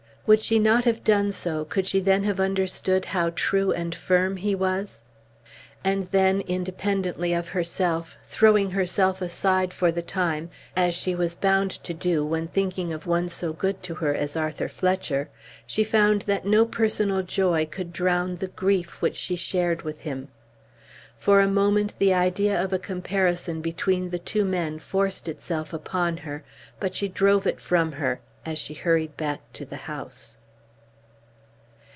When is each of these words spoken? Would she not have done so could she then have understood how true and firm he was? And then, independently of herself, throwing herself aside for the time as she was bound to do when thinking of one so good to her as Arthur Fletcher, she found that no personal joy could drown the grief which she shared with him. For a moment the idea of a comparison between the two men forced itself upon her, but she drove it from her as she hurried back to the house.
Would 0.27 0.39
she 0.41 0.59
not 0.59 0.85
have 0.85 1.03
done 1.03 1.33
so 1.33 1.65
could 1.65 1.85
she 1.85 1.99
then 1.99 2.23
have 2.23 2.39
understood 2.39 3.05
how 3.05 3.31
true 3.35 3.73
and 3.73 3.93
firm 3.93 4.37
he 4.37 4.53
was? 4.55 5.01
And 5.83 6.03
then, 6.11 6.39
independently 6.41 7.33
of 7.33 7.49
herself, 7.49 8.15
throwing 8.23 8.71
herself 8.71 9.21
aside 9.21 9.73
for 9.73 9.91
the 9.91 10.03
time 10.03 10.49
as 10.75 10.93
she 10.93 11.15
was 11.15 11.35
bound 11.35 11.71
to 11.83 11.93
do 11.93 12.23
when 12.23 12.47
thinking 12.47 12.93
of 12.93 13.05
one 13.07 13.27
so 13.29 13.51
good 13.51 13.81
to 13.83 13.95
her 13.95 14.13
as 14.15 14.37
Arthur 14.37 14.69
Fletcher, 14.69 15.27
she 15.67 15.83
found 15.83 16.21
that 16.21 16.45
no 16.45 16.65
personal 16.65 17.23
joy 17.23 17.65
could 17.65 17.91
drown 17.91 18.37
the 18.37 18.47
grief 18.47 19.01
which 19.01 19.15
she 19.17 19.35
shared 19.35 19.81
with 19.81 20.01
him. 20.01 20.29
For 21.17 21.41
a 21.41 21.47
moment 21.47 21.95
the 21.99 22.13
idea 22.13 22.57
of 22.63 22.71
a 22.71 22.79
comparison 22.79 23.59
between 23.59 24.11
the 24.11 24.19
two 24.19 24.45
men 24.45 24.79
forced 24.79 25.27
itself 25.27 25.73
upon 25.73 26.17
her, 26.17 26.43
but 26.79 26.95
she 26.95 27.09
drove 27.09 27.45
it 27.45 27.59
from 27.59 27.93
her 27.93 28.21
as 28.43 28.57
she 28.57 28.73
hurried 28.73 29.15
back 29.17 29.39
to 29.53 29.63
the 29.65 29.75
house. 29.75 30.35